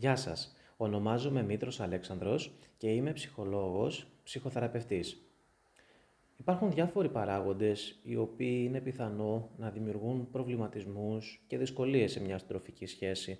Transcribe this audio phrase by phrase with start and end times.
[0.00, 5.22] Γεια σας, ονομάζομαι Μήτρος Αλέξανδρος και είμαι ψυχολόγος, ψυχοθεραπευτής.
[6.36, 12.86] Υπάρχουν διάφοροι παράγοντες οι οποίοι είναι πιθανό να δημιουργούν προβληματισμούς και δυσκολίες σε μια συντροφική
[12.86, 13.38] σχέση.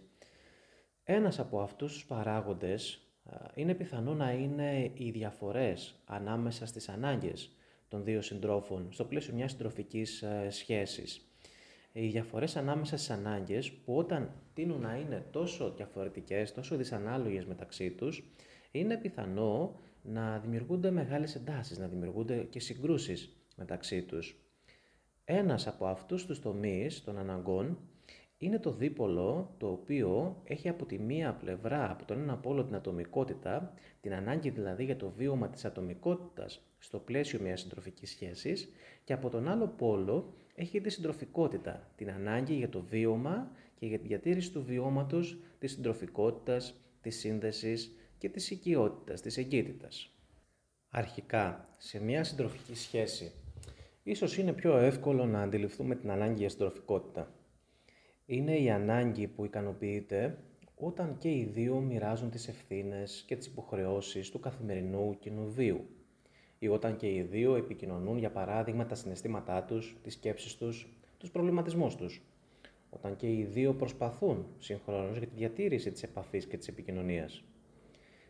[1.04, 3.02] Ένας από αυτούς τους παράγοντες
[3.54, 7.52] είναι πιθανό να είναι οι διαφορές ανάμεσα στις ανάγκες
[7.88, 11.27] των δύο συντρόφων στο πλαίσιο μιας συντροφικής ε, σχέσης
[12.00, 17.90] οι διαφορές ανάμεσα στις ανάγκες που όταν τείνουν να είναι τόσο διαφορετικές, τόσο δυσανάλογες μεταξύ
[17.90, 18.32] τους,
[18.70, 24.36] είναι πιθανό να δημιουργούνται μεγάλες εντάσεις, να δημιουργούνται και συγκρούσεις μεταξύ τους.
[25.24, 27.78] Ένας από αυτούς τους τομείς των αναγκών
[28.38, 32.74] είναι το δίπολο το οποίο έχει από τη μία πλευρά, από τον ένα πόλο την
[32.74, 38.68] ατομικότητα, την ανάγκη δηλαδή για το βίωμα της ατομικότητας στο πλαίσιο μιας συντροφικής σχέσης
[39.04, 43.98] και από τον άλλο πόλο έχει τη συντροφικότητα, την ανάγκη για το βίωμα και για
[43.98, 50.10] τη διατήρηση του βιώματος της συντροφικότητας, της σύνδεσης και της οικειότητας, της εγκύτητας.
[50.90, 53.32] Αρχικά, σε μια συντροφική σχέση,
[54.02, 57.32] ίσως είναι πιο εύκολο να αντιληφθούμε την ανάγκη για συντροφικότητα.
[58.26, 60.38] Είναι η ανάγκη που ικανοποιείται
[60.74, 65.97] όταν και οι δύο μοιράζουν τις ευθύνες και τις υποχρεώσεις του καθημερινού κοινού βίου
[66.58, 71.30] ή όταν και οι δύο επικοινωνούν για παράδειγμα τα συναισθήματά τους, τις σκέψεις τους, τους
[71.30, 72.22] προβληματισμούς τους.
[72.90, 77.42] Όταν και οι δύο προσπαθούν συγχρόνως για τη διατήρηση της επαφής και της επικοινωνίας.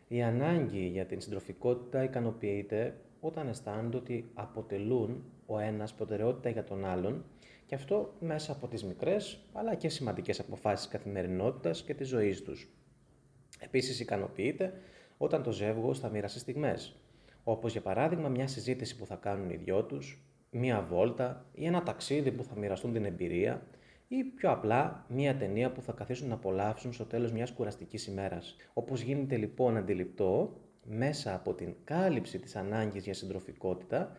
[0.07, 6.85] Η ανάγκη για την συντροφικότητα ικανοποιείται όταν αισθάνονται ότι αποτελούν ο ένας προτεραιότητα για τον
[6.85, 7.25] άλλον
[7.65, 12.69] και αυτό μέσα από τις μικρές αλλά και σημαντικές αποφάσεις καθημερινότητας και της ζωής τους.
[13.59, 14.73] Επίσης ικανοποιείται
[15.17, 16.95] όταν το ζεύγος θα μοιράσει στιγμές,
[17.51, 21.83] όπως για παράδειγμα μια συζήτηση που θα κάνουν οι δυο τους, μια βόλτα ή ένα
[21.83, 23.67] ταξίδι που θα μοιραστούν την εμπειρία
[24.07, 28.55] ή πιο απλά μια ταινία που θα καθίσουν να απολαύσουν στο τέλος μιας κουραστικής ημέρας.
[28.73, 34.17] Όπως γίνεται λοιπόν αντιληπτό, μέσα από την κάλυψη της ανάγκης για συντροφικότητα,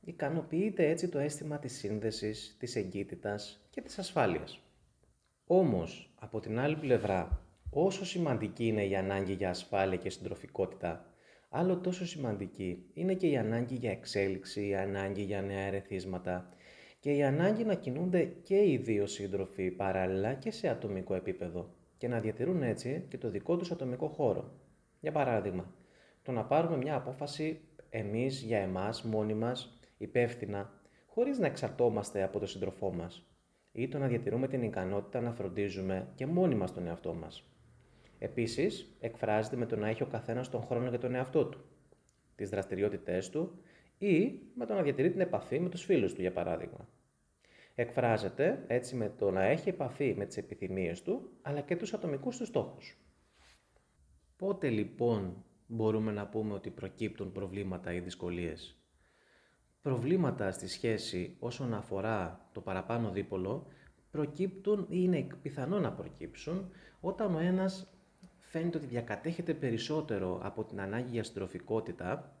[0.00, 4.60] ικανοποιείται έτσι το αίσθημα της σύνδεσης, της εγκύτητας και της ασφάλειας.
[5.46, 11.06] Όμως, από την άλλη πλευρά, όσο σημαντική είναι η ανάγκη για ασφάλεια και συντροφικότητα,
[11.54, 16.48] Άλλο τόσο σημαντική είναι και η ανάγκη για εξέλιξη, η ανάγκη για νέα ερεθίσματα
[17.00, 22.08] και η ανάγκη να κινούνται και οι δύο σύντροφοι παράλληλα και σε ατομικό επίπεδο και
[22.08, 24.52] να διατηρούν έτσι και το δικό τους ατομικό χώρο.
[25.00, 25.74] Για παράδειγμα,
[26.22, 27.60] το να πάρουμε μια απόφαση
[27.90, 30.72] εμείς για εμάς, μόνοι μας, υπεύθυνα,
[31.06, 33.26] χωρίς να εξαρτώμαστε από τον σύντροφό μας
[33.72, 37.51] ή το να διατηρούμε την ικανότητα να φροντίζουμε και μόνοι μας τον εαυτό μας.
[38.24, 41.64] Επίσης, εκφράζεται με το να έχει ο καθένας τον χρόνο για τον εαυτό του,
[42.34, 43.58] τις δραστηριότητές του
[43.98, 46.88] ή με το να διατηρεί την επαφή με τους φίλους του, για παράδειγμα.
[47.74, 52.36] Εκφράζεται έτσι με το να έχει επαφή με τις επιθυμίες του, αλλά και τους ατομικούς
[52.36, 52.98] του στόχους.
[54.36, 58.76] Πότε λοιπόν μπορούμε να πούμε ότι προκύπτουν προβλήματα ή δυσκολίες;
[59.82, 63.66] Προβλήματα στη σχέση όσον αφορά το παραπάνω δίπολο
[64.10, 67.91] προκύπτουν ή είναι πιθανό να προκύψουν όταν ο ένας
[68.52, 72.36] φαίνεται ότι διακατέχεται περισσότερο από την ανάγκη για συντροφικότητα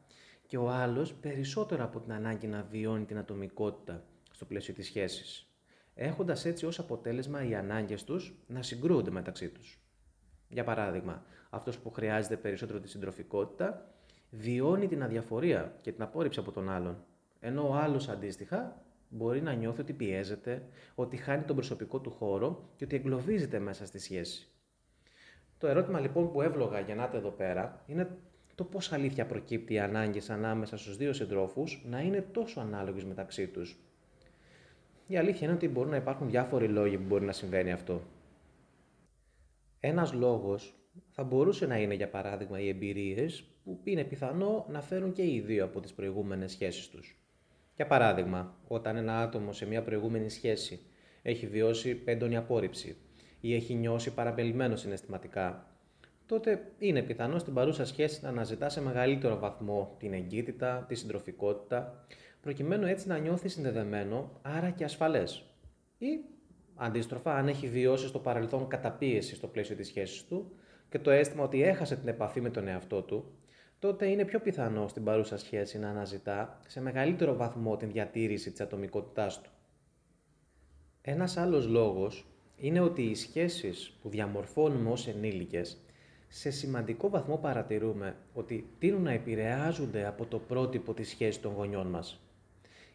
[0.46, 5.46] και ο άλλος περισσότερο από την ανάγκη να βιώνει την ατομικότητα στο πλαίσιο της σχέσης,
[5.94, 9.80] έχοντας έτσι ως αποτέλεσμα οι ανάγκες τους να συγκρούονται μεταξύ τους.
[10.48, 13.94] Για παράδειγμα, αυτός που χρειάζεται περισσότερο τη συντροφικότητα
[14.30, 17.04] βιώνει την αδιαφορία και την απόρριψη από τον άλλον,
[17.40, 22.68] ενώ ο άλλος αντίστοιχα μπορεί να νιώθει ότι πιέζεται, ότι χάνει τον προσωπικό του χώρο
[22.76, 24.51] και ότι εγκλωβίζεται μέσα στη σχέση.
[25.62, 28.08] Το ερώτημα λοιπόν που εύλογα γεννάται εδώ πέρα είναι
[28.54, 33.46] το πώς αλήθεια προκύπτει οι ανάγκε ανάμεσα στους δύο συντρόφους να είναι τόσο ανάλογε μεταξύ
[33.46, 33.76] τους.
[35.06, 38.02] Η αλήθεια είναι ότι μπορούν να υπάρχουν διάφοροι λόγοι που μπορεί να συμβαίνει αυτό.
[39.80, 40.74] Ένας λόγος
[41.10, 45.40] θα μπορούσε να είναι για παράδειγμα οι εμπειρίες που είναι πιθανό να φέρουν και οι
[45.40, 47.16] δύο από τις προηγούμενες σχέσεις τους.
[47.76, 50.80] Για παράδειγμα, όταν ένα άτομο σε μια προηγούμενη σχέση
[51.22, 52.96] έχει βιώσει πέντονη απόρριψη
[53.42, 55.66] ή έχει νιώσει παραπελημένο συναισθηματικά,
[56.26, 62.04] τότε είναι πιθανό στην παρούσα σχέση να αναζητά σε μεγαλύτερο βαθμό την εγκύτητα, τη συντροφικότητα,
[62.40, 65.44] προκειμένου έτσι να νιώθει συνδεδεμένο, άρα και ασφαλές.
[65.98, 66.06] Ή
[66.74, 70.52] αντίστροφα, αν έχει βιώσει στο παρελθόν καταπίεση στο πλαίσιο της σχέσης του
[70.88, 73.24] και το αίσθημα ότι έχασε την επαφή με τον εαυτό του,
[73.78, 78.60] τότε είναι πιο πιθανό στην παρούσα σχέση να αναζητά σε μεγαλύτερο βαθμό την διατήρηση της
[78.60, 79.50] ατομικότητάς του.
[81.02, 82.31] Ένας άλλος λόγος
[82.62, 85.76] είναι ότι οι σχέσεις που διαμορφώνουμε ως ενήλικες
[86.28, 91.86] σε σημαντικό βαθμό παρατηρούμε ότι τείνουν να επηρεάζονται από το πρότυπο της σχέσης των γονιών
[91.86, 92.20] μας.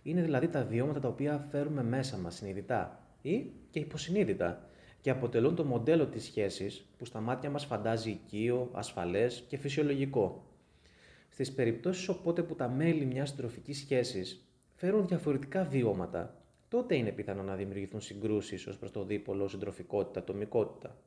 [0.04, 4.70] Είναι δηλαδή τα βιώματα τα οποία φέρουμε μέσα μας συνειδητά ή και υποσυνείδητα,
[5.02, 10.44] και αποτελούν το μοντέλο της σχέσης που στα μάτια μας φαντάζει οικείο, ασφαλές και φυσιολογικό.
[11.30, 17.44] Στις περιπτώσεις οπότε που τα μέλη μιας συντροφικής σχέσης φέρουν διαφορετικά βιώματα, τότε είναι πιθανό
[17.44, 20.98] να δημιουργηθούν συγκρούσεις ως προς το δίπολο, συντροφικότητα, ατομικότητα.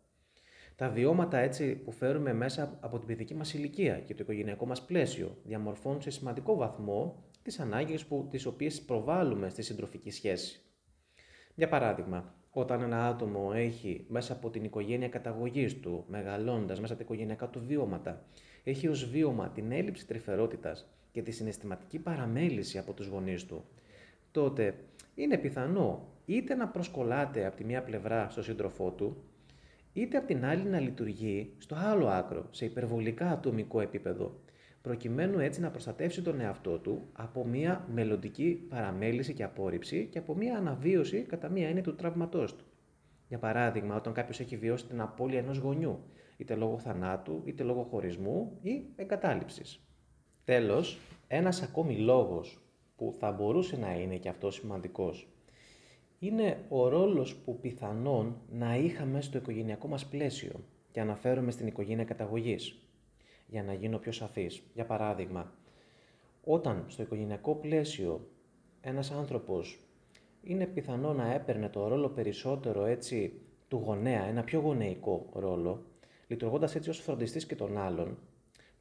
[0.77, 4.85] Τα βιώματα έτσι που φέρουμε μέσα από την παιδική μας ηλικία και το οικογενειακό μας
[4.85, 10.61] πλαίσιο διαμορφώνουν σε σημαντικό βαθμό τις ανάγκες που, τις οποίες προβάλλουμε στη συντροφική σχέση.
[11.55, 17.03] Για παράδειγμα, όταν ένα άτομο έχει μέσα από την οικογένεια καταγωγής του, μεγαλώντας μέσα από
[17.03, 18.25] τα οικογενειακά του βιώματα,
[18.65, 23.65] έχει ως βίωμα την έλλειψη τρυφερότητας και τη συναισθηματική παραμέληση από τους γονείς του,
[24.31, 24.75] τότε
[25.23, 29.25] είναι πιθανό είτε να προσκολάται από τη μία πλευρά στο σύντροφό του,
[29.93, 34.41] είτε από την άλλη να λειτουργεί στο άλλο άκρο, σε υπερβολικά ατομικό επίπεδο,
[34.83, 40.35] προκειμένου έτσι να προστατεύσει τον εαυτό του από μια μελλοντική παραμέληση και απόρριψη και από
[40.35, 42.65] μια αναβίωση κατά μία έννοια του τραυματός του.
[43.29, 45.99] Για παράδειγμα, όταν κάποιος έχει βιώσει την απώλεια ενός γονιού,
[46.37, 49.85] είτε λόγω θανάτου, είτε λόγω χωρισμού ή εγκατάλειψης.
[50.45, 52.70] Τέλος, ένας ακόμη λόγος
[53.01, 55.29] που θα μπορούσε να είναι και αυτός σημαντικός,
[56.19, 60.53] είναι ο ρόλος που πιθανόν να είχαμε στο οικογενειακό μας πλαίσιο
[60.93, 62.79] και αναφέρομαι στην οικογένεια καταγωγής.
[63.47, 65.53] Για να γίνω πιο σαφής, για παράδειγμα,
[66.45, 68.29] όταν στο οικογενειακό πλαίσιο
[68.81, 69.79] ένας άνθρωπος
[70.43, 73.33] είναι πιθανό να έπαιρνε το ρόλο περισσότερο έτσι
[73.69, 75.83] του γονέα, ένα πιο γονεϊκό ρόλο,
[76.27, 78.19] λειτουργώντας έτσι ως φροντιστής και των άλλων,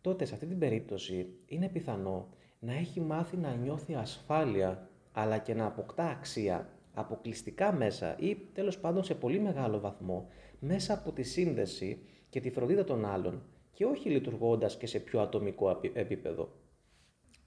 [0.01, 2.27] τότε σε αυτή την περίπτωση είναι πιθανό
[2.59, 8.79] να έχει μάθει να νιώθει ασφάλεια αλλά και να αποκτά αξία αποκλειστικά μέσα ή τέλος
[8.79, 10.27] πάντων σε πολύ μεγάλο βαθμό
[10.59, 15.21] μέσα από τη σύνδεση και τη φροντίδα των άλλων και όχι λειτουργώντας και σε πιο
[15.21, 16.51] ατομικό επίπεδο.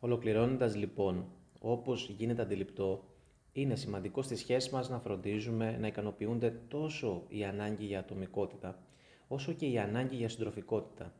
[0.01, 1.27] Ολοκληρώνοντας λοιπόν,
[1.59, 3.05] όπως γίνεται αντιληπτό,
[3.53, 8.83] είναι σημαντικό στη σχέση μας να φροντίζουμε να ικανοποιούνται τόσο η ανάγκη για ατομικότητα,
[9.29, 11.13] όσο και η ανάγκη για συντροφικότητα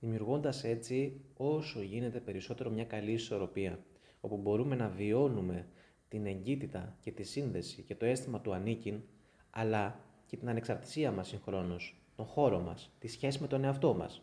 [0.00, 3.84] δημιουργώντας έτσι όσο γίνεται περισσότερο μια καλή ισορροπία,
[4.20, 5.66] όπου μπορούμε να βιώνουμε
[6.08, 9.00] την εγκύτητα και τη σύνδεση και το αίσθημα του ανήκειν,
[9.50, 14.22] αλλά και την ανεξαρτησία μας συγχρόνως, τον χώρο μας, τη σχέση με τον εαυτό μας.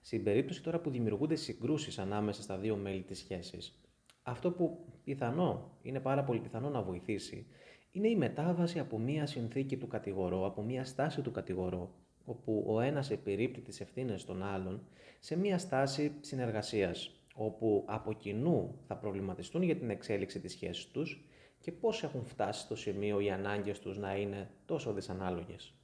[0.00, 3.78] Στην περίπτωση τώρα που δημιουργούνται συγκρούσεις ανάμεσα στα δύο μέλη της σχέσης,
[4.22, 7.46] αυτό που πιθανό, είναι πάρα πολύ πιθανό να βοηθήσει,
[7.90, 12.80] είναι η μετάβαση από μία συνθήκη του κατηγορώ, από μία στάση του κατηγορώ, όπου ο
[12.80, 14.86] ένας επιρρύπτει τις ευθύνες των άλλων,
[15.20, 21.28] σε μια στάση συνεργασίας, όπου από κοινού θα προβληματιστούν για την εξέλιξη της σχέσης τους
[21.60, 25.74] και πώς έχουν φτάσει στο σημείο οι ανάγκες τους να είναι τόσο δυσανάλογες.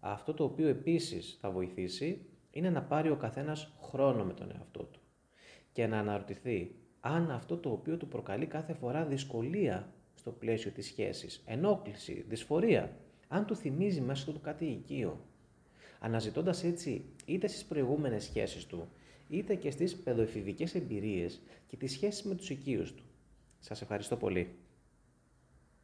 [0.00, 4.82] Αυτό το οποίο επίσης θα βοηθήσει είναι να πάρει ο καθένας χρόνο με τον εαυτό
[4.82, 5.00] του
[5.72, 10.86] και να αναρωτηθεί αν αυτό το οποίο του προκαλεί κάθε φορά δυσκολία στο πλαίσιο της
[10.86, 12.96] σχέσης, ενόχληση, δυσφορία,
[13.28, 15.24] αν του θυμίζει μέσα του κάτι οικείο,
[16.00, 18.88] αναζητώντας έτσι είτε στις προηγούμενες σχέσεις του,
[19.28, 23.04] είτε και στις παιδοεφηβικές εμπειρίες και τις σχέσεις με τους οικείους του.
[23.58, 24.54] Σας ευχαριστώ πολύ.